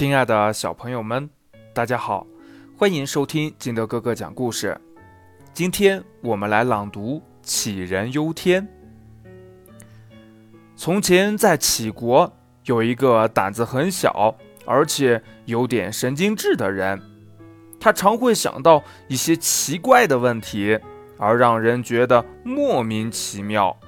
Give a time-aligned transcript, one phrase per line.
[0.00, 1.28] 亲爱的小朋友们，
[1.74, 2.26] 大家好，
[2.74, 4.74] 欢迎收听金德哥哥讲故事。
[5.52, 8.66] 今天我们来朗读《杞人忧天》。
[10.74, 12.32] 从前在杞国
[12.64, 14.34] 有一个胆子很小，
[14.64, 16.98] 而且有点神经质的人，
[17.78, 20.78] 他常会想到一些奇怪的问题，
[21.18, 23.78] 而让人觉得莫名其妙。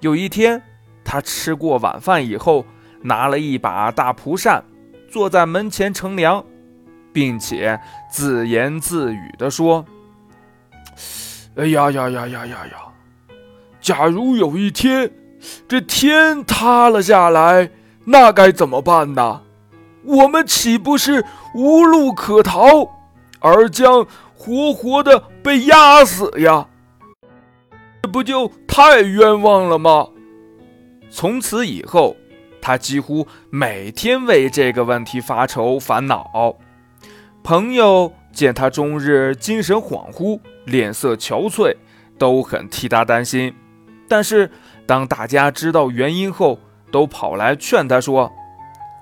[0.00, 0.60] 有一天，
[1.04, 2.66] 他吃过晚饭以后。
[3.02, 4.62] 拿了一把大蒲扇，
[5.10, 6.44] 坐在门前乘凉，
[7.12, 9.84] 并且自言自语地说
[11.56, 12.72] ：“哎呀呀呀呀呀呀！
[13.80, 15.10] 假如有一天
[15.66, 17.70] 这天塌了下来，
[18.04, 19.42] 那该怎么办呢？
[20.04, 22.88] 我们岂不是无路可逃，
[23.40, 24.06] 而将
[24.36, 26.68] 活活的被压死呀？
[28.02, 30.06] 这不就太冤枉了吗？”
[31.10, 32.16] 从此以后。
[32.60, 36.56] 他几乎每天为这个问题发愁烦恼。
[37.42, 41.74] 朋友见他终日精神恍惚、脸色憔悴，
[42.18, 43.54] 都很替他担心。
[44.08, 44.50] 但是
[44.86, 46.58] 当大家知道原因后，
[46.90, 48.30] 都跑来劝他说：“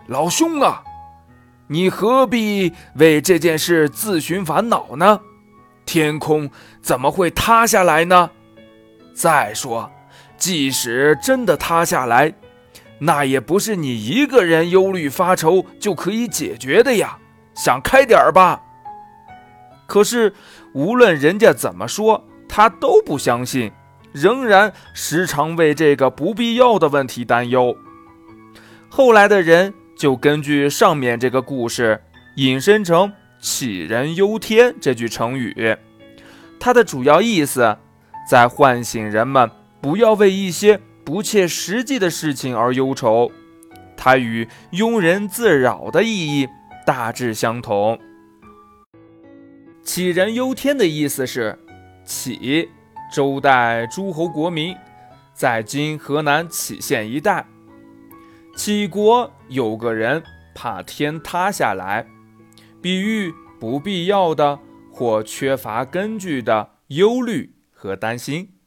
[0.07, 0.85] 老兄啊，
[1.67, 5.21] 你何必为这件事自寻烦恼呢？
[5.85, 8.31] 天空怎么会塌下来呢？
[9.15, 9.91] 再说，
[10.37, 12.33] 即使真的塌下来，”
[13.01, 17.19] 那也不是你一个人忧虑发愁就可以解决的呀，
[17.55, 18.61] 想开点儿吧。
[19.87, 20.35] 可是
[20.75, 23.73] 无论人家怎么说，他都不相信，
[24.13, 27.77] 仍然时常为这个不必要的问题担忧。
[28.89, 32.03] 后来的人就根据上面这个故事，
[32.37, 35.77] 引申成“杞人忧天”这句成语，
[36.59, 37.77] 它的主要意思
[38.29, 40.81] 在唤醒人们不要为一些。
[41.09, 43.33] 不切实际的事情而忧愁，
[43.97, 46.47] 它与庸人自扰的意义
[46.85, 47.99] 大致相同。
[49.83, 51.59] 杞人忧天的意思是，
[52.05, 52.69] 杞，
[53.11, 54.77] 周代诸侯国名，
[55.33, 57.47] 在今河南杞县一带。
[58.55, 60.23] 杞国有个人
[60.55, 62.07] 怕天塌下来，
[62.83, 64.59] 比喻不必要的
[64.93, 68.58] 或缺乏根据的忧虑和担心。